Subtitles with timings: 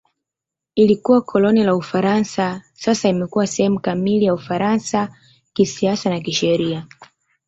[0.75, 5.15] Ilikuwa koloni la Ufaransa; sasa imekuwa sehemu kamili ya Ufaransa
[5.53, 6.87] kisiasa na kisheria.